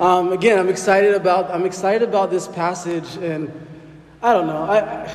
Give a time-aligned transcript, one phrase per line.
[0.00, 3.52] Um, again, I'm excited about I'm excited about this passage, and
[4.20, 4.62] I don't know.
[4.62, 5.08] I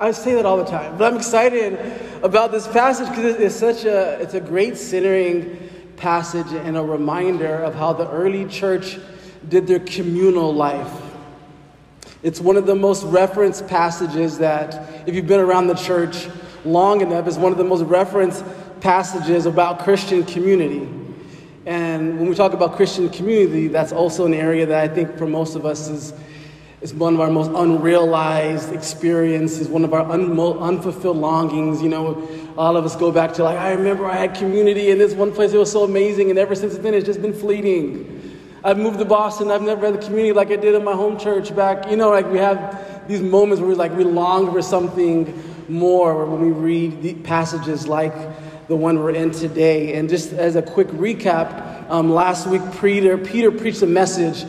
[0.00, 1.78] I say that all the time, but I'm excited
[2.24, 7.54] about this passage because it's such a it's a great centering passage and a reminder
[7.56, 8.98] of how the early church
[9.48, 10.92] did their communal life.
[12.24, 16.28] It's one of the most referenced passages that, if you've been around the church
[16.64, 18.44] long enough, is one of the most referenced
[18.80, 20.88] passages about Christian community.
[21.68, 25.26] And when we talk about Christian community, that's also an area that I think for
[25.26, 26.14] most of us is,
[26.80, 31.82] is one of our most unrealized experiences, one of our un- unfulfilled longings.
[31.82, 34.96] You know, all of us go back to like, I remember I had community in
[34.96, 38.14] this one place, it was so amazing, and ever since then it's just been fleeting.
[38.64, 41.18] I've moved to Boston, I've never had the community like I did in my home
[41.18, 41.90] church back.
[41.90, 45.34] You know, like we have these moments where we like we long for something
[45.68, 48.14] more when we read passages like
[48.68, 49.94] the one we're in today.
[49.94, 54.44] And just as a quick recap, um, last week Peter, Peter preached a message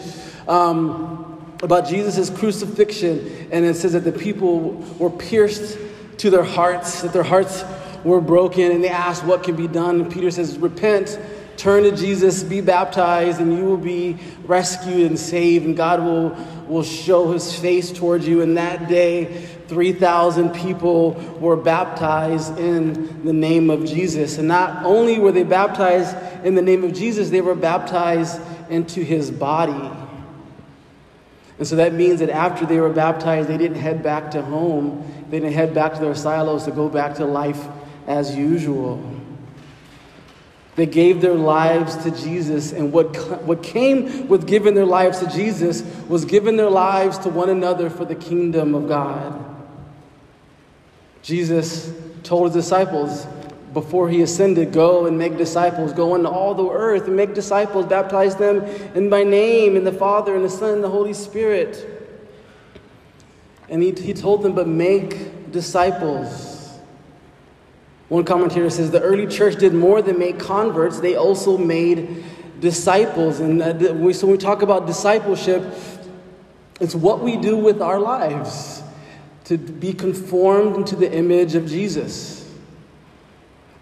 [0.47, 5.77] um, about Jesus' crucifixion, and it says that the people were pierced
[6.17, 7.63] to their hearts, that their hearts
[8.03, 10.01] were broken, and they asked what can be done.
[10.01, 11.17] And Peter says, Repent,
[11.59, 16.29] turn to Jesus, be baptized, and you will be rescued and saved, and God will,
[16.67, 18.41] will show his face towards you.
[18.41, 24.37] And that day, 3,000 people were baptized in the name of Jesus.
[24.37, 26.15] And not only were they baptized
[26.45, 29.91] in the name of Jesus, they were baptized into his body.
[31.59, 35.05] And so that means that after they were baptized, they didn't head back to home.
[35.29, 37.67] They didn't head back to their silos to go back to life
[38.07, 39.18] as usual.
[40.79, 43.13] They gave their lives to Jesus, and what,
[43.43, 47.89] what came with giving their lives to Jesus was giving their lives to one another
[47.89, 49.43] for the kingdom of God.
[51.21, 51.91] Jesus
[52.23, 53.27] told his disciples
[53.73, 57.85] before he ascended, Go and make disciples, go into all the earth and make disciples,
[57.85, 58.63] baptize them
[58.95, 62.07] in my name, in the Father, and the Son, and the Holy Spirit.
[63.67, 66.48] And he, he told them, But make disciples.
[68.09, 72.23] One commentator says the early church did more than make converts, they also made
[72.59, 73.39] disciples.
[73.39, 75.63] And so when we talk about discipleship,
[76.79, 78.81] it's what we do with our lives
[79.45, 82.51] to be conformed into the image of Jesus,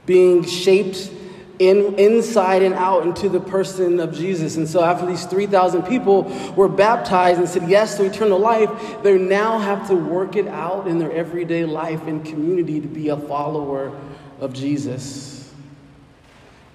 [0.06, 1.12] being shaped
[1.60, 4.58] in, inside and out into the person of Jesus.
[4.58, 6.24] And so, after these 3,000 people
[6.56, 8.70] were baptized and said yes to eternal life,
[9.04, 13.10] they now have to work it out in their everyday life and community to be
[13.10, 13.92] a follower
[14.40, 15.54] of Jesus.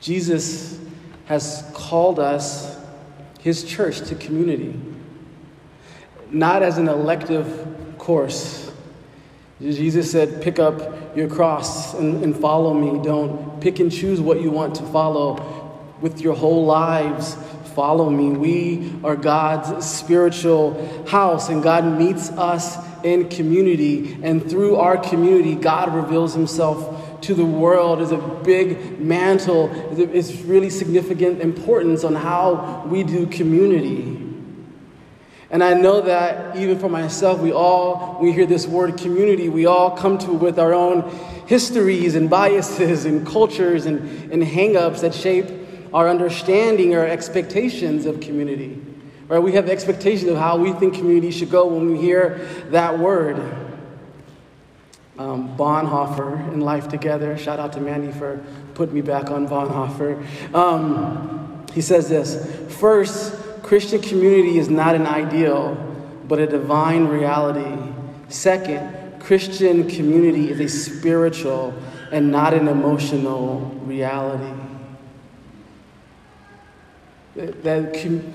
[0.00, 0.78] Jesus
[1.27, 2.78] has called us,
[3.41, 4.78] his church, to community,
[6.31, 8.62] not as an elective course
[9.62, 13.03] Jesus said, Pick up your cross and, and follow me.
[13.05, 15.79] Don't pick and choose what you want to follow.
[16.00, 17.37] With your whole lives,
[17.77, 18.31] follow me.
[18.31, 24.19] We are God's spiritual house, and God meets us in community.
[24.25, 29.71] And through our community, God reveals himself to the world is a big mantle.
[29.99, 34.19] It's really significant importance on how we do community.
[35.50, 39.66] And I know that even for myself, we all, we hear this word community, we
[39.66, 41.11] all come to it with our own
[41.47, 45.47] histories and biases and cultures and, and hang-ups that shape
[45.93, 48.81] our understanding or expectations of community.
[49.28, 49.41] Right?
[49.41, 53.37] We have expectations of how we think community should go when we hear that word.
[55.19, 58.43] Um, Bonhoeffer in Life Together, shout out to Mandy for
[58.75, 60.55] putting me back on Bonhoeffer.
[60.55, 65.75] Um, he says this First, Christian community is not an ideal,
[66.27, 67.93] but a divine reality.
[68.28, 71.75] Second, Christian community is a spiritual
[72.11, 74.53] and not an emotional reality.
[77.34, 77.62] That,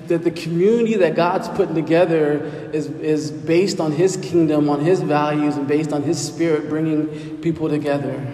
[0.08, 5.00] that the community that God's putting together is, is based on His kingdom, on His
[5.00, 8.26] values, and based on His Spirit bringing people together.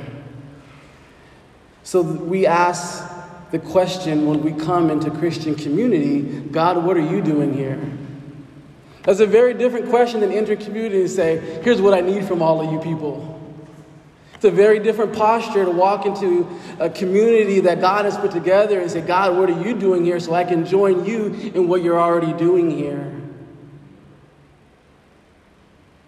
[1.83, 3.05] So we ask
[3.51, 7.79] the question when we come into Christian community God, what are you doing here?
[9.03, 12.41] That's a very different question than enter community and say, here's what I need from
[12.41, 13.34] all of you people.
[14.45, 16.47] It's a very different posture to walk into
[16.79, 20.21] a community that God has put together and say, God, what are you doing here
[20.21, 23.11] so I can join you in what you're already doing here?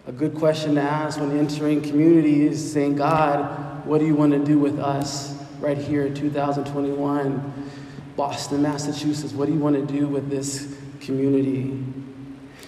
[0.05, 4.33] A good question to ask when entering community is saying, God, what do you want
[4.33, 5.35] to do with us?
[5.59, 7.71] right here in 2021,
[8.15, 9.33] Boston, Massachusetts.
[9.33, 11.83] What do you want to do with this community?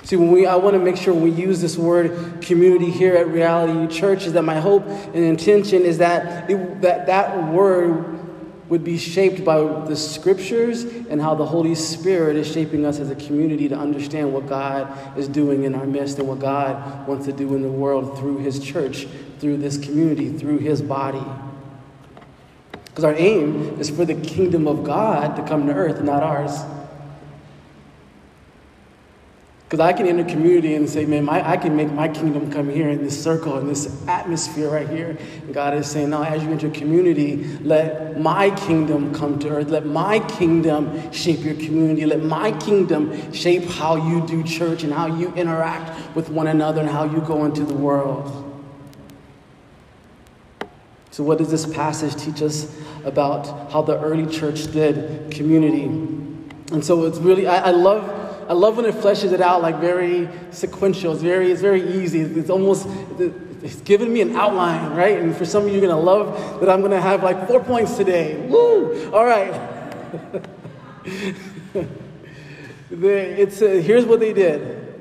[0.10, 3.28] See, when we, I want to make sure we use this word community here at
[3.28, 8.20] Reality Church is that my hope and intention is that it, that, that word
[8.70, 13.12] would be shaped by the scriptures and how the Holy Spirit is shaping us as
[13.12, 17.28] a community to understand what God is doing in our midst and what God wants
[17.28, 19.08] to do in the world through His church,
[19.38, 21.24] through this community, through His body.
[22.86, 26.64] Because our aim is for the kingdom of God to come to earth, not ours.
[29.70, 32.70] Because I can enter community and say, man, my, I can make my kingdom come
[32.70, 35.16] here in this circle, in this atmosphere right here.
[35.44, 39.70] And God is saying, no, as you enter community, let my kingdom come to earth.
[39.70, 42.04] Let my kingdom shape your community.
[42.08, 46.82] Let my kingdom shape how you do church and how you interact with one another
[46.82, 48.48] and how you go into the world.
[51.12, 55.84] So, what does this passage teach us about how the early church did community?
[56.72, 58.19] And so, it's really, I, I love
[58.50, 61.14] I love when it fleshes it out like very sequential.
[61.14, 62.22] It's very, it's very easy.
[62.22, 62.88] It's almost,
[63.62, 65.20] it's giving me an outline, right?
[65.20, 67.96] And for some of you, you're to love that I'm to have like four points
[67.96, 68.38] today.
[68.48, 69.12] Woo!
[69.12, 69.54] All right.
[72.90, 74.98] it's, uh, here's what they did.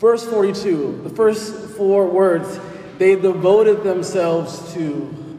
[0.00, 2.58] Verse 42, the first four words,
[2.98, 5.38] they devoted themselves to.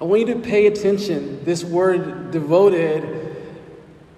[0.00, 1.44] I want you to pay attention.
[1.44, 3.21] This word devoted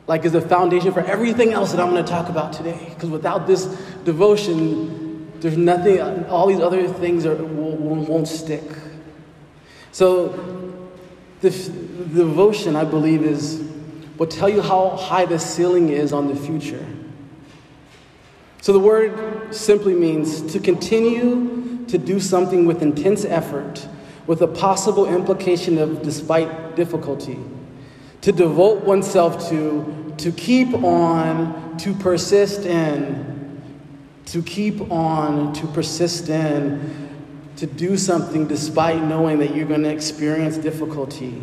[0.07, 2.91] like is the foundation for everything else that I'm going to talk about today.
[2.95, 3.65] Because without this
[4.05, 8.65] devotion, there's nothing, all these other things are, will, won't stick.
[9.93, 10.29] So,
[11.41, 13.63] the, the devotion, I believe, is
[14.19, 16.85] will tell you how high the ceiling is on the future.
[18.61, 23.87] So, the word simply means to continue to do something with intense effort,
[24.27, 27.39] with a possible implication of despite difficulty
[28.25, 33.61] to devote oneself to, to keep on, to persist in,
[34.25, 37.11] to keep on, to persist in,
[37.57, 41.43] to do something despite knowing that you're going to experience difficulty.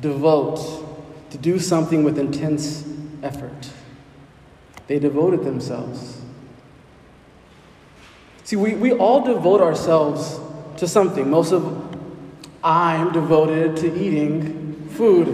[0.00, 0.86] Devote,
[1.28, 2.88] to do something with intense
[3.22, 3.68] effort.
[4.86, 6.18] They devoted themselves.
[8.44, 10.40] See, we, we all devote ourselves
[10.78, 11.28] to something.
[11.28, 11.94] Most of
[12.64, 14.61] I'm devoted to eating
[14.92, 15.26] food.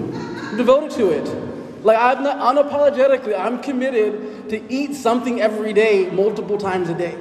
[0.56, 1.84] Devoted to it.
[1.84, 7.16] Like, I'm not unapologetically, I'm committed to eat something every day, multiple times a day.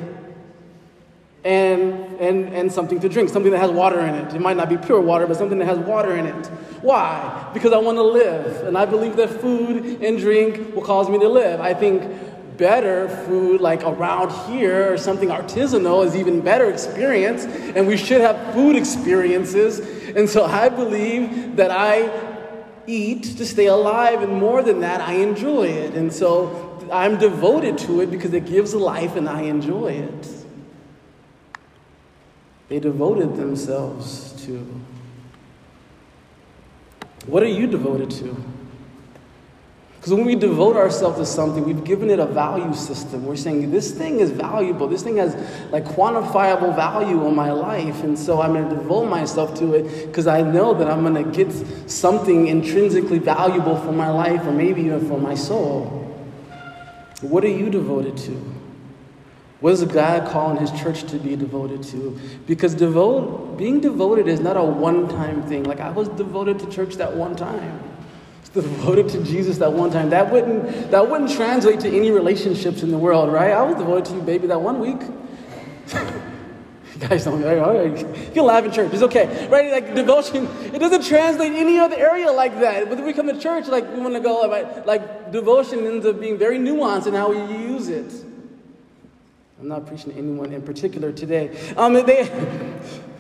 [1.44, 4.34] And, and, and something to drink, something that has water in it.
[4.34, 6.48] It might not be pure water, but something that has water in it.
[6.82, 7.50] Why?
[7.54, 8.68] Because I want to live.
[8.68, 11.62] And I believe that food and drink will cause me to live.
[11.62, 12.04] I think
[12.58, 18.20] better food like around here or something artisanal is even better experience and we should
[18.20, 19.80] have food experiences
[20.18, 22.28] and so i believe that i
[22.88, 25.94] eat to stay alive, and more than that, I enjoy it.
[25.94, 30.28] And so I'm devoted to it because it gives life and I enjoy it.
[32.70, 34.66] They devoted themselves to.
[37.26, 38.36] What are you devoted to?
[40.08, 43.26] Because when we devote ourselves to something, we've given it a value system.
[43.26, 44.88] We're saying, this thing is valuable.
[44.88, 45.36] This thing has
[45.70, 48.06] like quantifiable value in my life.
[48.06, 51.22] And so I'm going to devote myself to it because I know that I'm going
[51.22, 51.52] to get
[51.92, 55.88] something intrinsically valuable for my life or maybe even for my soul.
[57.20, 58.54] What are you devoted to?
[59.60, 62.18] What is God calling his church to be devoted to?
[62.46, 65.66] Because devote, being devoted is not a one time thing.
[65.66, 67.87] Like I was devoted to church that one time
[68.54, 70.10] devoted to Jesus that one time.
[70.10, 73.52] That wouldn't, that wouldn't translate to any relationships in the world, right?
[73.52, 75.02] I was devoted to you, baby, that one week.
[77.00, 79.72] guys don't, all right, you can laugh in church, it's okay, right?
[79.72, 82.90] Like devotion, it doesn't translate any other area like that.
[82.90, 86.06] But when we come to church, like we want to go, like, like devotion ends
[86.06, 88.12] up being very nuanced in how we use it.
[89.60, 91.58] I'm not preaching to anyone in particular today.
[91.76, 92.24] Um, they,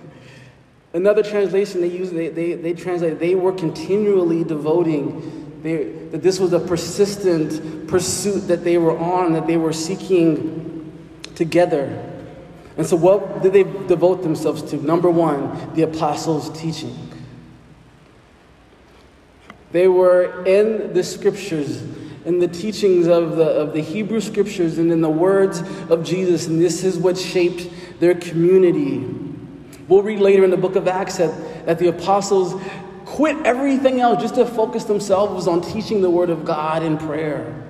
[0.93, 6.39] Another translation they use, they, they, they translate, they were continually devoting, they, that this
[6.39, 12.13] was a persistent pursuit that they were on, that they were seeking together.
[12.77, 14.77] And so, what did they devote themselves to?
[14.77, 16.95] Number one, the apostles' teaching.
[19.71, 21.81] They were in the scriptures,
[22.25, 26.47] in the teachings of the, of the Hebrew scriptures, and in the words of Jesus,
[26.47, 29.05] and this is what shaped their community.
[29.87, 32.61] We'll read later in the book of Acts that, that the apostles
[33.05, 37.63] quit everything else just to focus themselves on teaching the word of God in prayer.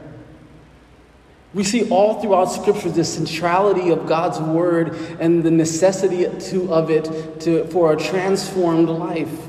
[1.54, 6.90] We see all throughout Scripture the centrality of God's word and the necessity to, of
[6.90, 9.48] it to, for a transformed life.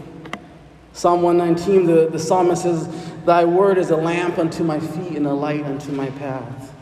[0.92, 5.26] Psalm 119, the, the psalmist says, Thy word is a lamp unto my feet and
[5.26, 6.75] a light unto my path.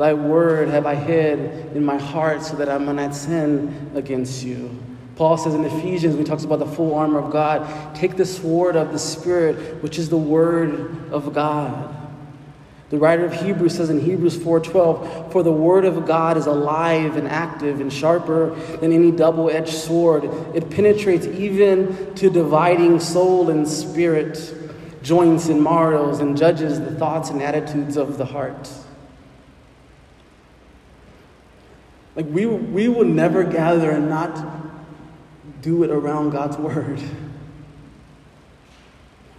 [0.00, 4.42] Thy word have I hid in my heart so that I may not sin against
[4.42, 4.70] you.
[5.16, 8.24] Paul says in Ephesians, when he talks about the full armor of God, take the
[8.24, 11.94] sword of the Spirit, which is the word of God.
[12.88, 17.18] The writer of Hebrews says in Hebrews 4:12, "For the word of God is alive
[17.18, 20.30] and active and sharper than any double-edged sword.
[20.54, 24.54] It penetrates even to dividing soul and spirit,
[25.02, 28.66] joints and marrows, and judges the thoughts and attitudes of the heart."
[32.20, 34.44] Like we, we will never gather and not
[35.62, 37.00] do it around God's word.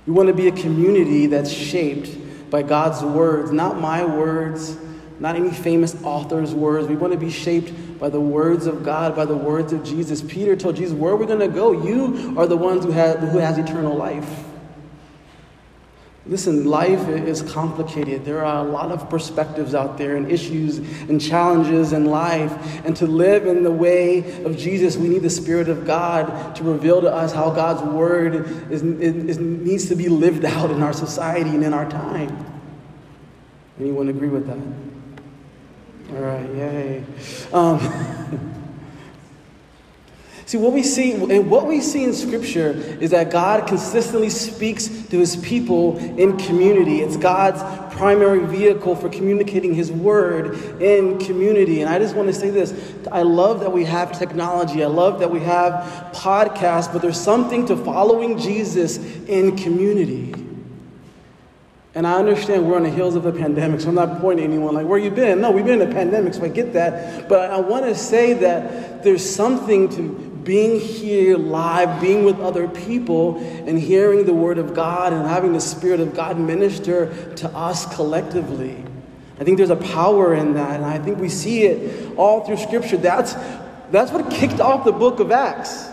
[0.07, 4.79] We want to be a community that's shaped by God's words, not my words,
[5.19, 6.87] not any famous author's words.
[6.87, 10.23] We want to be shaped by the words of God, by the words of Jesus.
[10.23, 11.85] Peter told Jesus, Where are we going to go?
[11.85, 14.27] You are the ones who, have, who has eternal life.
[16.27, 18.23] Listen, life is complicated.
[18.23, 22.85] There are a lot of perspectives out there and issues and challenges in life.
[22.85, 26.63] And to live in the way of Jesus, we need the Spirit of God to
[26.63, 28.35] reveal to us how God's Word
[28.71, 32.45] is, is, needs to be lived out in our society and in our time.
[33.79, 34.59] Anyone agree with that?
[36.15, 37.03] All right, yay.
[37.51, 37.79] Um,
[40.51, 44.89] See, what we see, and what we see in Scripture is that God consistently speaks
[44.89, 46.99] to his people in community.
[46.99, 47.63] It's God's
[47.95, 51.79] primary vehicle for communicating his word in community.
[51.79, 52.73] And I just want to say this
[53.13, 57.65] I love that we have technology, I love that we have podcasts, but there's something
[57.67, 58.97] to following Jesus
[59.29, 60.33] in community.
[61.95, 64.73] And I understand we're on the heels of a pandemic, so I'm not pointing anyone
[64.73, 65.39] like, where you been?
[65.39, 67.29] No, we've been in a pandemic, so I get that.
[67.29, 72.67] But I want to say that there's something to being here live, being with other
[72.67, 77.49] people, and hearing the Word of God and having the Spirit of God minister to
[77.49, 78.83] us collectively.
[79.39, 82.57] I think there's a power in that, and I think we see it all through
[82.57, 82.97] Scripture.
[82.97, 83.33] That's,
[83.91, 85.87] that's what kicked off the book of Acts.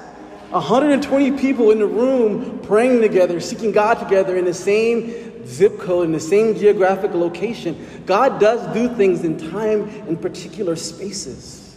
[0.50, 6.06] 120 people in the room praying together, seeking God together in the same zip code,
[6.06, 8.02] in the same geographic location.
[8.06, 11.67] God does do things in time in particular spaces.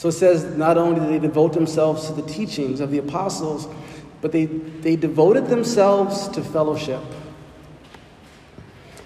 [0.00, 3.68] So it says not only did they devote themselves to the teachings of the apostles,
[4.22, 7.02] but they, they devoted themselves to fellowship.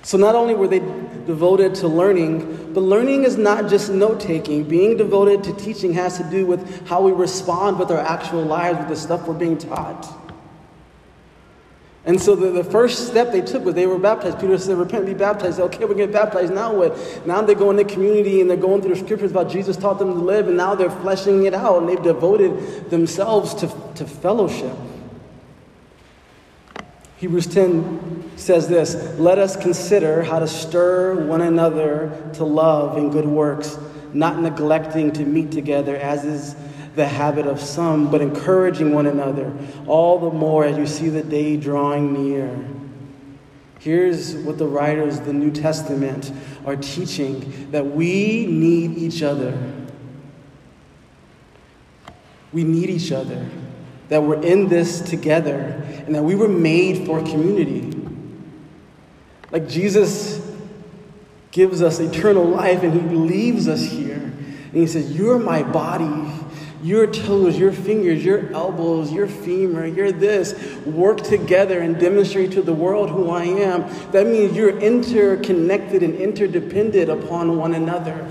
[0.03, 4.63] So not only were they devoted to learning, but learning is not just note taking.
[4.69, 8.79] Being devoted to teaching has to do with how we respond with our actual lives,
[8.79, 10.24] with the stuff we're being taught.
[12.07, 14.39] And so the, the first step they took was they were baptized.
[14.39, 15.57] Peter said, Repent, be baptized.
[15.57, 16.53] Said, okay, we're getting baptized.
[16.53, 17.27] Now what?
[17.27, 19.99] Now they go in the community and they're going through the scriptures about Jesus taught
[19.99, 24.05] them to live, and now they're fleshing it out and they've devoted themselves to, to
[24.05, 24.77] fellowship.
[27.17, 33.11] Hebrews 10 says this Let us consider how to stir one another to love and
[33.13, 33.79] good works,
[34.13, 36.55] not neglecting to meet together, as is
[36.95, 39.53] the habit of some, but encouraging one another,
[39.87, 42.57] all the more as you see the day drawing near.
[43.81, 46.33] Here's what the writers of the New Testament
[46.65, 49.59] are teaching that we need each other.
[52.53, 53.47] We need each other.
[54.09, 57.91] That we're in this together and that we were made for community.
[59.51, 60.41] Like Jesus
[61.51, 64.15] gives us eternal life and he leaves us here.
[64.15, 66.24] And he says, You're my body
[66.85, 70.53] your toes, your fingers, your elbows, your femur, your this
[70.85, 73.83] work together and demonstrate to the world who I am.
[74.13, 78.29] That means you're interconnected and interdependent upon one another.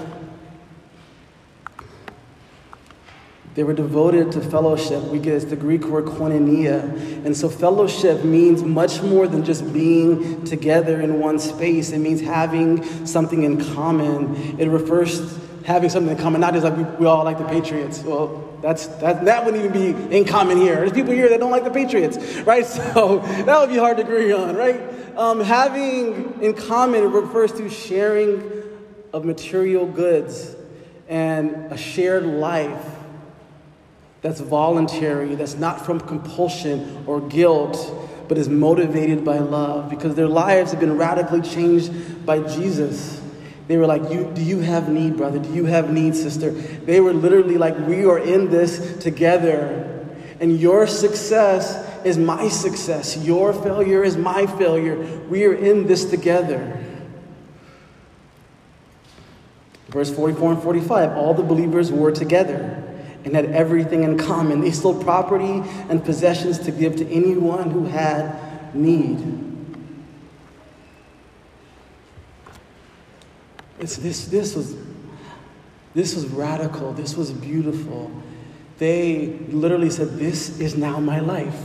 [3.56, 5.04] They were devoted to fellowship.
[5.06, 7.26] We get the Greek word koinonia.
[7.26, 11.92] And so fellowship means much more than just being together in one space.
[11.92, 14.60] It means having something in common.
[14.60, 18.04] It refers having something in common, not just like we, we all like the Patriots.
[18.04, 20.76] Well, that's, that, that wouldn't even be in common here.
[20.76, 22.66] There's people here that don't like the Patriots, right?
[22.66, 24.82] So that would be hard to agree on, right?
[25.18, 28.64] Um, having in common refers to sharing
[29.14, 30.56] of material goods
[31.08, 32.86] and a shared life
[34.22, 37.94] that's voluntary, that's not from compulsion or guilt,
[38.28, 43.22] but is motivated by love because their lives have been radically changed by Jesus.
[43.68, 45.40] They were like, you, Do you have need, brother?
[45.40, 46.52] Do you have need, sister?
[46.52, 49.90] They were literally like, We are in this together.
[50.40, 53.18] And your success is my success.
[53.18, 54.98] Your failure is my failure.
[55.30, 56.84] We are in this together.
[59.88, 62.84] Verse 44 and 45 all the believers were together
[63.24, 64.62] and had everything in common.
[64.62, 69.53] They sold property and possessions to give to anyone who had need.
[73.84, 74.76] It's this, this was,
[75.94, 76.94] This was radical.
[76.94, 78.10] This was beautiful.
[78.78, 81.62] They literally said, This is now my life.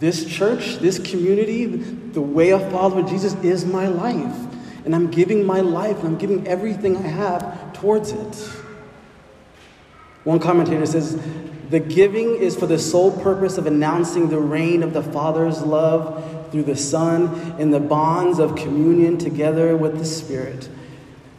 [0.00, 4.36] This church, this community, the way of following Jesus is my life.
[4.84, 8.50] And I'm giving my life and I'm giving everything I have towards it.
[10.24, 11.20] One commentator says,
[11.70, 16.31] the giving is for the sole purpose of announcing the reign of the Father's love
[16.52, 20.68] through the Son in the bonds of communion together with the Spirit.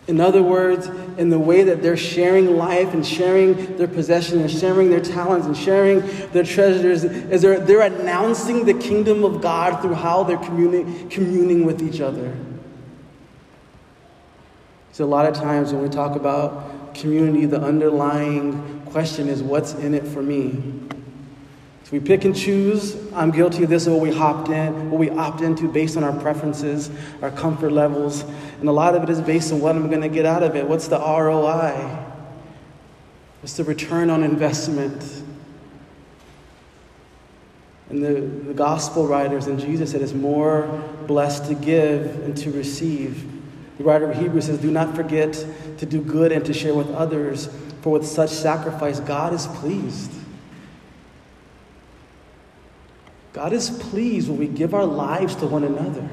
[0.06, 4.52] In other words, in the way that they're sharing life and sharing their possession and
[4.52, 6.02] sharing their talents and sharing
[6.32, 11.66] their treasures, is they're, they're announcing the kingdom of God through how they're communi- communing
[11.66, 12.36] with each other.
[14.92, 19.74] So, a lot of times when we talk about community, the underlying question is what's
[19.74, 20.82] in it for me?
[21.92, 22.98] We pick and choose.
[23.14, 26.20] I'm guilty of this, what we hopped in, what we opt into based on our
[26.22, 26.90] preferences,
[27.22, 28.24] our comfort levels.
[28.60, 30.56] And a lot of it is based on what I'm going to get out of
[30.56, 30.68] it.
[30.68, 32.04] What's the ROI?
[33.42, 35.24] What's the return on investment?
[37.90, 40.68] And the, the gospel writers and Jesus said it's more
[41.06, 43.30] blessed to give and to receive.
[43.78, 45.34] The writer of Hebrews says, Do not forget
[45.78, 47.50] to do good and to share with others,
[47.82, 50.13] for with such sacrifice God is pleased.
[53.34, 56.08] God is pleased when we give our lives to one another.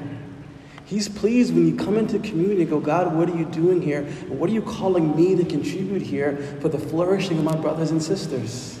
[0.85, 3.99] He's pleased when you come into community and go, God, what are you doing here?
[4.01, 7.91] And what are you calling me to contribute here for the flourishing of my brothers
[7.91, 8.79] and sisters?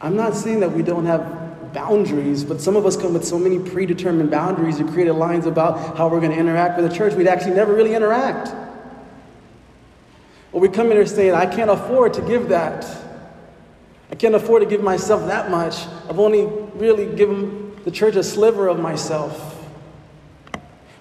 [0.00, 3.38] I'm not saying that we don't have boundaries, but some of us come with so
[3.38, 7.14] many predetermined boundaries and created lines about how we're going to interact with the church,
[7.14, 8.52] we'd actually never really interact.
[10.52, 13.09] Or we come in here saying, I can't afford to give that.
[14.10, 15.86] I can't afford to give myself that much.
[16.08, 19.46] I've only really given the church a sliver of myself.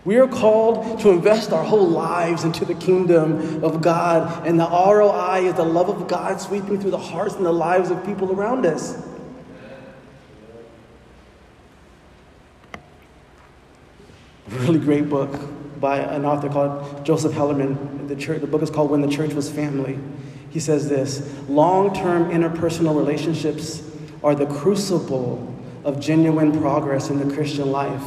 [0.05, 4.67] We are called to invest our whole lives into the kingdom of God, and the
[4.67, 8.31] ROI is the love of God sweeping through the hearts and the lives of people
[8.31, 9.05] around us.
[14.47, 15.39] Really great book
[15.79, 18.07] by an author called Joseph Hellerman.
[18.07, 19.99] The, church, the book is called When the Church Was Family.
[20.49, 23.83] He says this long term interpersonal relationships
[24.23, 25.45] are the crucible
[25.83, 28.03] of genuine progress in the Christian life.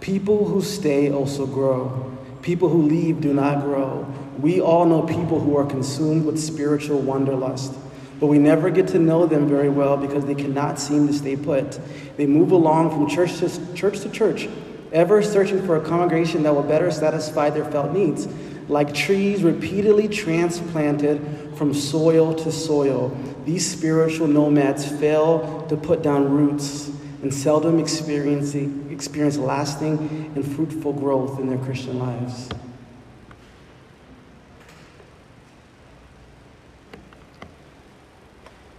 [0.00, 2.16] People who stay also grow.
[2.42, 4.06] People who leave do not grow.
[4.38, 7.74] We all know people who are consumed with spiritual wanderlust,
[8.20, 11.34] but we never get to know them very well because they cannot seem to stay
[11.34, 11.80] put.
[12.16, 14.48] They move along from church to church, to church
[14.92, 18.26] ever searching for a congregation that will better satisfy their felt needs
[18.68, 23.16] like trees repeatedly transplanted from soil to soil.
[23.44, 26.90] These spiritual nomads fail to put down roots
[27.22, 32.48] and seldom experience, experience lasting and fruitful growth in their Christian lives.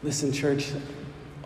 [0.01, 0.71] Listen, church,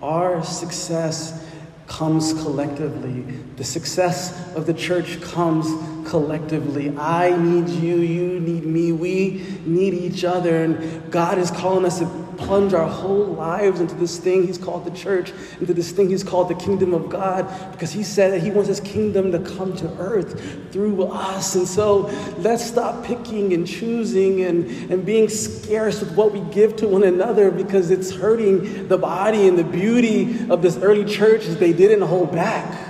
[0.01, 1.49] our success
[1.88, 3.21] comes collectively.
[3.56, 5.67] The success of the church comes
[6.05, 6.95] collectively.
[6.97, 10.63] I need you, you need me, we need each other.
[10.63, 14.85] And God is calling us to plunge our whole lives into this thing He's called
[14.85, 18.41] the church, into this thing He's called the kingdom of God, because He said that
[18.41, 21.55] He wants His kingdom to come to earth through us.
[21.55, 26.75] And so let's stop picking and choosing and, and being scarce with what we give
[26.77, 31.45] to one another because it's hurting the body and the beauty of this early church
[31.45, 32.82] as they didn't hold back.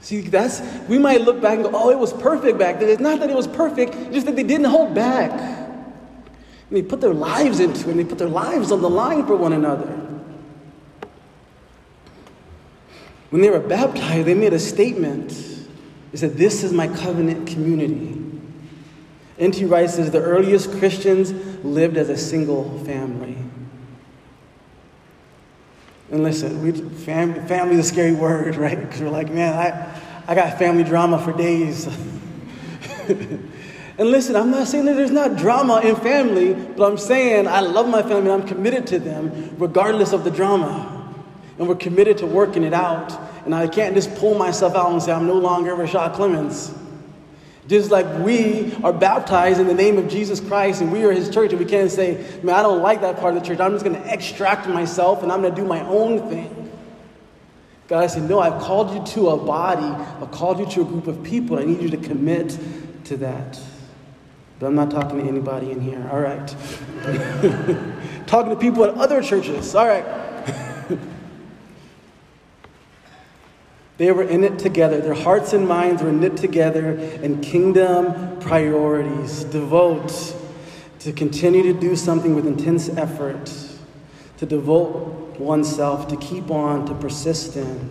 [0.00, 2.88] See, that's, we might look back and go, oh, it was perfect back then.
[2.88, 5.32] It's not that it was perfect, just that they didn't hold back.
[5.32, 9.26] And they put their lives into it, and they put their lives on the line
[9.26, 9.86] for one another.
[13.30, 15.30] When they were baptized, they made a statement.
[16.12, 18.14] They said, This is my covenant community.
[19.38, 19.64] N.T.
[19.66, 21.32] Wright says the earliest Christians
[21.64, 23.37] lived as a single family.
[26.10, 28.80] And listen, we, family, family is a scary word, right?
[28.80, 31.86] Because we're like, man, I, I got family drama for days.
[33.08, 33.50] and
[33.98, 37.88] listen, I'm not saying that there's not drama in family, but I'm saying I love
[37.88, 40.94] my family and I'm committed to them regardless of the drama.
[41.58, 43.12] And we're committed to working it out.
[43.44, 46.74] And I can't just pull myself out and say, I'm no longer Rashad Clemens.
[47.68, 51.28] Just like we are baptized in the name of Jesus Christ and we are his
[51.28, 53.60] church, and we can't say, man, I don't like that part of the church.
[53.60, 56.72] I'm just going to extract myself and I'm going to do my own thing.
[57.86, 60.84] God I said, no, I've called you to a body, I've called you to a
[60.84, 61.58] group of people.
[61.58, 62.58] I need you to commit
[63.04, 63.60] to that.
[64.58, 66.08] But I'm not talking to anybody in here.
[66.10, 66.46] All right.
[68.26, 69.74] talking to people at other churches.
[69.74, 70.74] All right.
[73.98, 75.00] They were in it together.
[75.00, 79.44] Their hearts and minds were knit together in kingdom priorities.
[79.44, 80.36] Devote
[81.00, 83.52] to continue to do something with intense effort,
[84.38, 87.90] to devote oneself, to keep on, to persist in.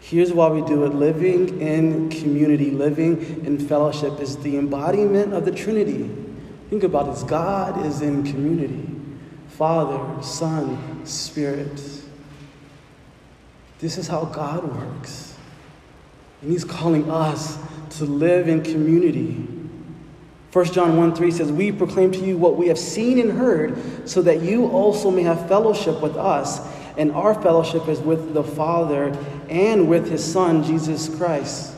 [0.00, 5.44] Here's why we do it living in community, living in fellowship is the embodiment of
[5.44, 6.10] the Trinity.
[6.68, 8.88] Think about this God is in community
[9.48, 11.99] Father, Son, Spirit.
[13.80, 15.34] This is how God works.
[16.42, 17.58] And He's calling us
[17.98, 19.46] to live in community.
[20.52, 24.08] 1 John 1 3 says, We proclaim to you what we have seen and heard,
[24.08, 26.60] so that you also may have fellowship with us.
[26.96, 29.16] And our fellowship is with the Father
[29.48, 31.74] and with His Son, Jesus Christ.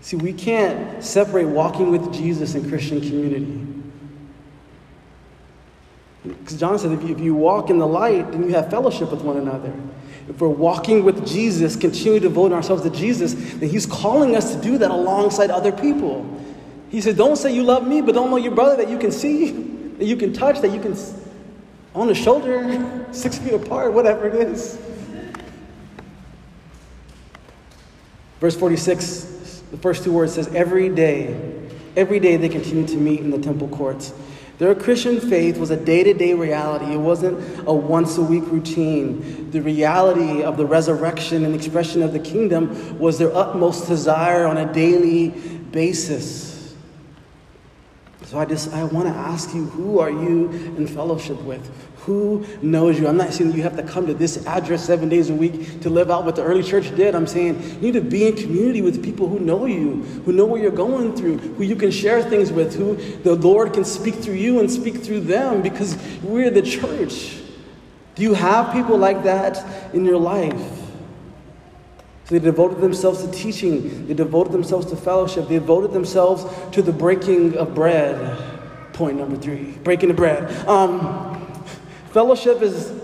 [0.00, 3.66] See, we can't separate walking with Jesus and Christian community.
[6.22, 9.10] Because John said, if you, if you walk in the light, then you have fellowship
[9.10, 9.72] with one another.
[10.28, 14.54] If we're walking with Jesus, continue to devote ourselves to Jesus, then He's calling us
[14.54, 16.26] to do that alongside other people.
[16.90, 19.12] He said, Don't say you love me, but don't know your brother that you can
[19.12, 19.50] see,
[19.98, 20.96] that you can touch, that you can
[21.94, 24.78] on the shoulder, six feet apart, whatever it is.
[28.40, 33.20] Verse 46, the first two words says, Every day, every day they continued to meet
[33.20, 34.12] in the temple courts.
[34.58, 36.86] Their Christian faith was a day to day reality.
[36.86, 39.50] It wasn't a once a week routine.
[39.50, 44.56] The reality of the resurrection and expression of the kingdom was their utmost desire on
[44.56, 46.74] a daily basis.
[48.24, 51.70] So I just I want to ask you, who are you in fellowship with?
[52.06, 53.08] Who knows you?
[53.08, 55.90] I'm not saying you have to come to this address seven days a week to
[55.90, 57.16] live out what the early church did.
[57.16, 60.44] I'm saying you need to be in community with people who know you, who know
[60.44, 64.14] what you're going through, who you can share things with, who the Lord can speak
[64.14, 67.40] through you and speak through them because we're the church.
[68.14, 70.54] Do you have people like that in your life?
[72.26, 76.82] So they devoted themselves to teaching, they devoted themselves to fellowship, they devoted themselves to
[76.82, 78.38] the breaking of bread.
[78.92, 80.50] Point number three breaking the bread.
[80.68, 81.35] Um,
[82.16, 82.94] fellowship is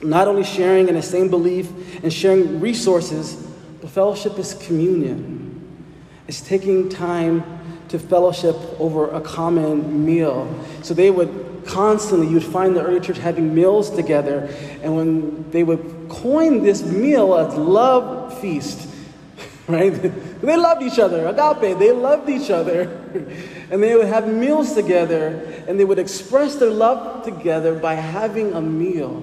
[0.00, 1.70] not only sharing in the same belief
[2.02, 3.34] and sharing resources,
[3.82, 5.84] but fellowship is communion.
[6.28, 7.44] It's taking time
[7.90, 10.48] to fellowship over a common meal.
[10.82, 14.48] So they would constantly, you'd find the early church having meals together,
[14.82, 18.88] and when they would coin this meal as love feast,
[19.68, 19.90] right?
[19.90, 22.88] they loved each other, agape, they loved each other.
[23.70, 25.28] and they would have meals together,
[25.66, 29.22] and they would express their love together by having a meal.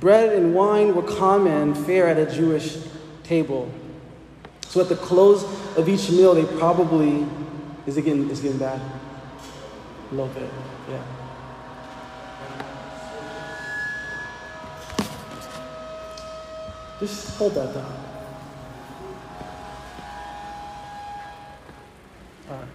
[0.00, 2.76] Bread and wine were common fare at a Jewish
[3.22, 3.70] table.
[4.68, 5.44] So at the close
[5.76, 7.26] of each meal, they probably,
[7.86, 8.80] is it getting, is it getting bad?
[8.80, 10.48] A little bit,
[10.90, 11.02] yeah.
[17.00, 17.84] Just hold that down.
[22.48, 22.68] All right.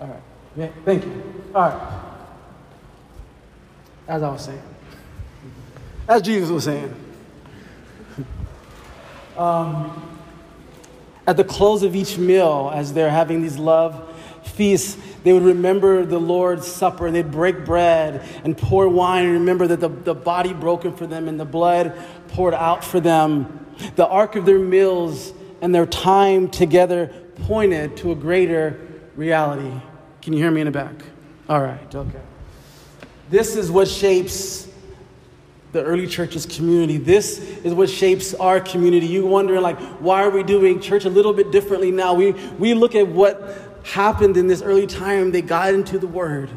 [0.00, 0.22] All right.
[0.56, 1.22] Yeah, thank you.
[1.54, 2.02] All right.
[4.06, 4.62] As I was saying,
[6.08, 6.94] as Jesus was saying,
[9.36, 10.12] um,
[11.26, 14.12] at the close of each meal, as they're having these love
[14.42, 17.06] feasts, they would remember the Lord's Supper.
[17.06, 21.06] And they'd break bread and pour wine and remember that the, the body broken for
[21.06, 21.96] them and the blood
[22.28, 23.66] poured out for them.
[23.96, 27.06] The arc of their meals and their time together
[27.46, 28.78] pointed to a greater
[29.14, 29.80] reality.
[30.22, 30.94] Can you hear me in the back?
[31.48, 32.20] All right, okay.
[33.28, 34.68] This is what shapes
[35.72, 36.98] the early church's community.
[36.98, 39.06] This is what shapes our community.
[39.06, 42.14] You wondering like, why are we doing church a little bit differently now?
[42.14, 46.50] We, we look at what happened in this early time, they got into the Word.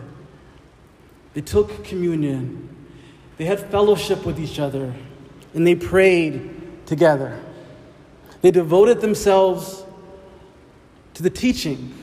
[1.33, 2.69] They took communion.
[3.37, 4.93] They had fellowship with each other.
[5.53, 7.41] And they prayed together.
[8.41, 9.83] They devoted themselves
[11.15, 11.93] to the teaching,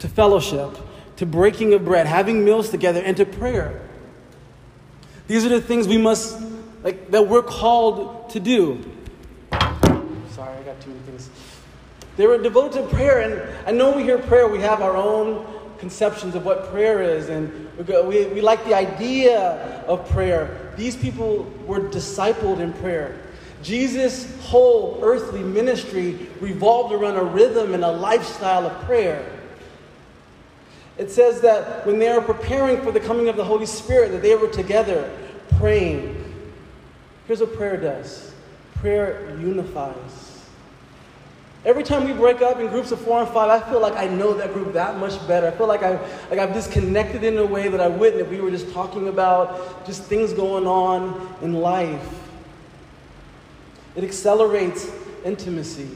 [0.00, 0.76] to fellowship,
[1.18, 3.80] to breaking of bread, having meals together, and to prayer.
[5.26, 6.40] These are the things we must,
[6.82, 8.84] like, that we're called to do.
[10.30, 11.28] Sorry, I got too many things.
[12.16, 13.20] They were devoted to prayer.
[13.20, 15.44] And I know we hear prayer, we have our own
[15.78, 20.72] conceptions of what prayer is, and we, go we like the idea of prayer.
[20.76, 23.20] These people were discipled in prayer.
[23.62, 29.37] Jesus' whole earthly ministry revolved around a rhythm and a lifestyle of prayer.
[30.98, 34.22] It says that when they were preparing for the coming of the Holy Spirit, that
[34.22, 35.08] they were together
[35.58, 36.24] praying.
[37.26, 38.32] Here's what prayer does
[38.74, 40.28] prayer unifies.
[41.64, 44.06] Every time we break up in groups of four and five, I feel like I
[44.06, 45.48] know that group that much better.
[45.48, 48.40] I feel like, I, like I've disconnected in a way that I wouldn't if we
[48.40, 52.08] were just talking about just things going on in life.
[53.96, 54.88] It accelerates
[55.24, 55.90] intimacy,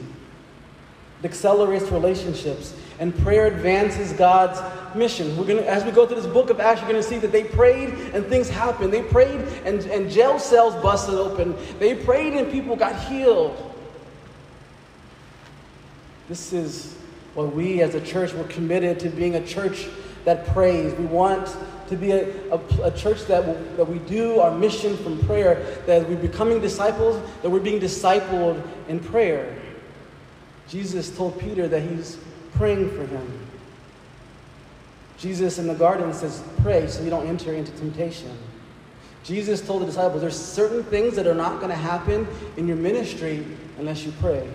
[1.21, 4.61] it accelerates relationships, and prayer advances God's
[4.95, 5.35] mission.
[5.35, 7.33] We're gonna, as we go through this book of Acts, you're going to see that
[7.33, 8.93] they prayed and things happened.
[8.93, 11.53] They prayed and, and jail cells busted open.
[11.79, 13.75] They prayed and people got healed.
[16.29, 16.95] This is
[17.33, 19.89] what we as a church, we're committed to being a church
[20.23, 20.93] that prays.
[20.93, 21.53] We want
[21.89, 25.77] to be a, a, a church that, will, that we do our mission from prayer,
[25.87, 29.59] that we're becoming disciples, that we're being discipled in prayer.
[30.69, 32.17] Jesus told Peter that he's
[32.55, 33.39] praying for him.
[35.17, 38.35] Jesus in the garden says, Pray so you don't enter into temptation.
[39.23, 42.77] Jesus told the disciples, There's certain things that are not going to happen in your
[42.77, 43.45] ministry
[43.77, 44.49] unless you pray.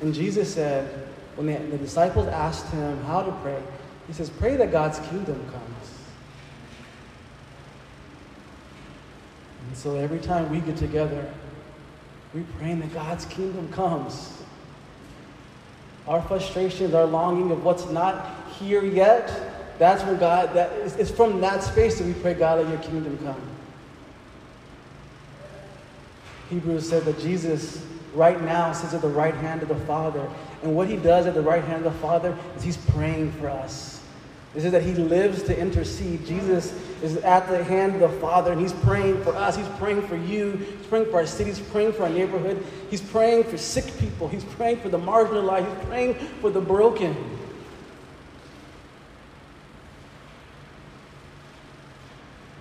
[0.00, 3.60] And Jesus said, when the, the disciples asked him how to pray,
[4.06, 5.90] he says, Pray that God's kingdom comes.
[9.68, 11.32] And so every time we get together,
[12.32, 14.43] we pray that God's kingdom comes.
[16.06, 21.10] Our frustrations, our longing of what's not here yet, that's where God, that is, it's
[21.10, 23.40] from that space that we pray, God, let your kingdom come.
[26.50, 30.28] Hebrews said that Jesus right now sits at the right hand of the Father.
[30.62, 33.48] And what he does at the right hand of the Father is he's praying for
[33.48, 34.02] us.
[34.54, 36.24] This is that he lives to intercede.
[36.24, 39.56] Jesus is at the hand of the Father and he's praying for us.
[39.56, 40.64] He's praying for you.
[40.94, 41.50] Praying for our city.
[41.50, 42.64] He's praying for our neighborhood.
[42.88, 44.28] He's praying for sick people.
[44.28, 45.66] He's praying for the marginalized.
[45.66, 47.16] He's praying for the broken.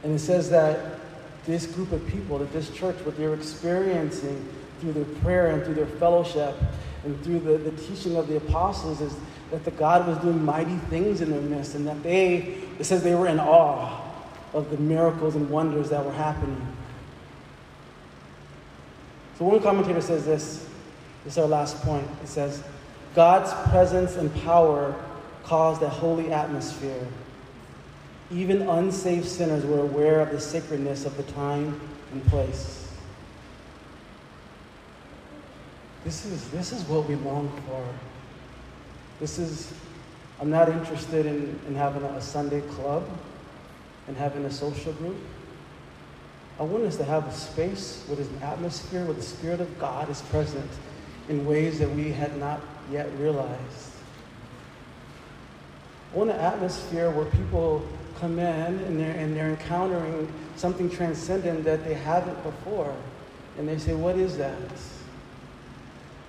[0.02, 1.00] And it says that
[1.46, 4.44] this group of people, that this church, what they're experiencing
[4.80, 6.56] through their prayer and through their fellowship
[7.04, 9.16] and through the, the teaching of the apostles is
[9.52, 13.04] that the God was doing mighty things in their midst and that they, it says
[13.04, 14.12] they were in awe
[14.56, 16.73] of the miracles and wonders that were happening.
[19.38, 20.68] So one commentator says this,
[21.24, 22.08] this is our last point.
[22.22, 22.64] It says,
[23.16, 24.96] God's presence and power
[25.44, 27.08] caused a holy atmosphere.
[28.32, 31.80] Even unsaved sinners were aware of the sacredness of the time
[32.12, 32.92] and place.
[36.04, 37.86] This is, this is what we long for.
[39.20, 39.74] This is,
[40.42, 43.08] I'm not interested in, in having a Sunday club
[44.08, 45.18] and having a social group.
[46.60, 50.10] I want us to have a space with an atmosphere where the Spirit of God
[50.10, 50.70] is present
[51.30, 52.62] in ways that we had not
[52.92, 53.92] yet realized.
[56.14, 57.88] I want an atmosphere where people
[58.20, 62.96] come in and they're, and they're encountering something transcendent that they haven't before.
[63.58, 64.58] And they say, What is that?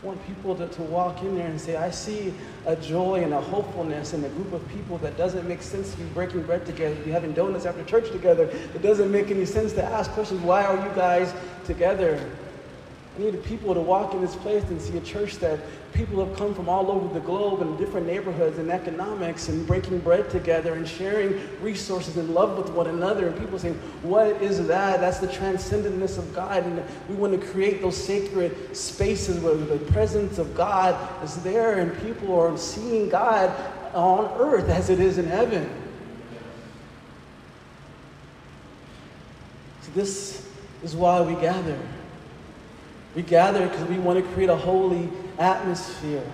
[0.04, 2.34] Want people to, to walk in there and say, I see
[2.66, 5.96] a joy and a hopefulness in a group of people that doesn't make sense to
[5.96, 8.44] be breaking bread together, to be having donuts after church together.
[8.44, 12.20] It doesn't make any sense to ask questions, why are you guys together?
[13.16, 15.60] I need people to walk in this place and see a church that
[15.92, 20.00] people have come from all over the globe and different neighborhoods and economics and breaking
[20.00, 23.28] bread together and sharing resources and love with one another.
[23.28, 25.00] And people saying, What is that?
[25.00, 26.64] That's the transcendentness of God.
[26.64, 31.78] And we want to create those sacred spaces where the presence of God is there
[31.78, 33.54] and people are seeing God
[33.94, 35.70] on earth as it is in heaven.
[39.82, 40.48] So, this
[40.82, 41.78] is why we gather.
[43.14, 46.24] We gather because we want to create a holy atmosphere.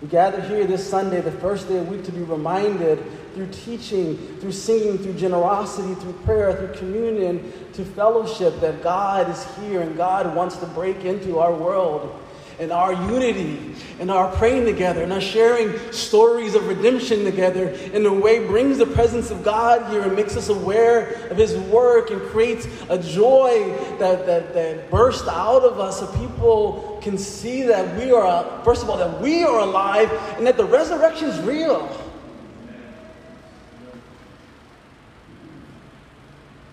[0.00, 3.02] We gather here this Sunday, the first day of the week, to be reminded
[3.34, 9.46] through teaching, through singing, through generosity, through prayer, through communion, to fellowship that God is
[9.56, 12.21] here and God wants to break into our world
[12.58, 18.04] and our unity and our praying together and our sharing stories of redemption together in
[18.06, 22.10] a way brings the presence of God here and makes us aware of his work
[22.10, 27.62] and creates a joy that, that, that bursts out of us so people can see
[27.62, 31.38] that we are, first of all, that we are alive and that the resurrection is
[31.40, 31.98] real.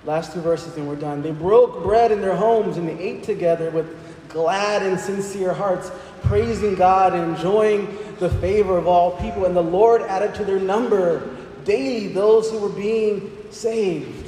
[0.06, 1.22] Last two verses and we're done.
[1.22, 5.92] They broke bread in their homes and they ate together with glad and sincere hearts,
[6.24, 9.46] praising God enjoying the favor of all people.
[9.46, 14.28] And the Lord added to their number daily those who were being saved.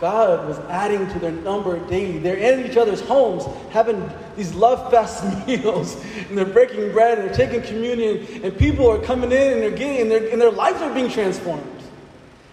[0.00, 2.18] God was adding to their number daily.
[2.18, 7.28] They're in each other's homes, having these love fest meals, and they're breaking bread and
[7.28, 10.80] they're taking communion, and people are coming in and they're getting, and, and their lives
[10.80, 11.66] are being transformed.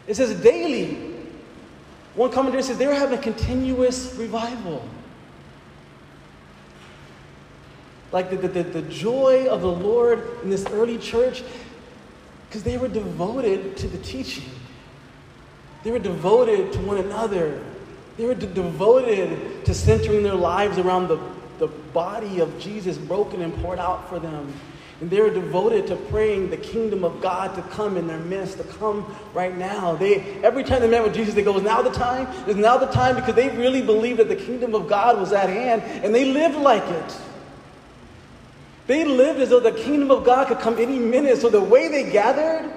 [0.08, 1.07] It says daily
[2.18, 4.84] One commentator says they were having a continuous revival.
[8.12, 11.44] Like the, the, the, joy of the Lord in this early church,
[12.50, 14.50] because they were devoted to the teaching.
[15.84, 17.64] They were devoted to one another.
[18.18, 21.20] They were de- devoted to centering their lives around the,
[21.60, 24.52] the body of Jesus broken and poured out for them.
[25.00, 28.58] And they were devoted to praying the kingdom of God to come in their midst,
[28.58, 29.96] to come right now.
[29.96, 32.28] They, every time they met with Jesus, they go, Is now the time?
[32.50, 33.16] Is now the time?
[33.16, 36.56] Because they really believed that the kingdom of God was at hand, and they lived
[36.56, 37.18] like it.
[38.88, 41.38] They lived as though the kingdom of God could come any minute.
[41.40, 42.72] So the way they gathered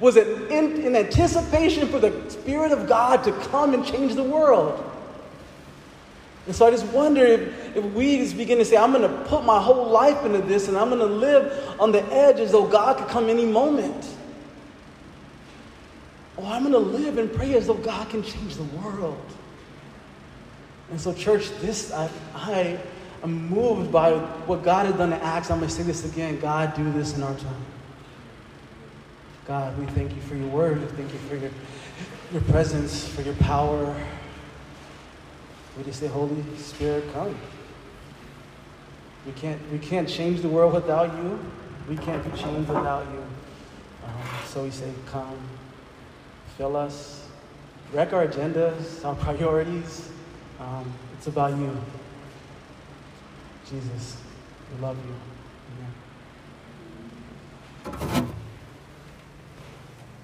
[0.00, 4.84] was in, in anticipation for the Spirit of God to come and change the world.
[6.48, 9.24] And so I just wonder if, if we just begin to say, I'm going to
[9.24, 12.52] put my whole life into this and I'm going to live on the edge as
[12.52, 14.16] though God could come any moment.
[16.38, 19.22] Or I'm going to live and pray as though God can change the world.
[20.90, 22.78] And so, church, this, I, I
[23.22, 25.50] am moved by what God has done in Acts.
[25.50, 27.64] I'm going to say this again God, do this in our time.
[29.46, 30.80] God, we thank you for your word.
[30.80, 31.50] We thank you for your,
[32.32, 33.94] your presence, for your power.
[35.78, 37.36] We just say, Holy Spirit, come.
[39.24, 41.38] We can't, we can't change the world without you.
[41.88, 43.22] We can't be changed without you.
[44.04, 44.12] Um,
[44.46, 45.38] so we say, come,
[46.56, 47.28] fill us,
[47.92, 50.10] wreck our agendas, our priorities.
[50.58, 51.76] Um, it's about you.
[53.70, 54.16] Jesus,
[54.74, 55.14] we love you.
[57.94, 58.24] Amen.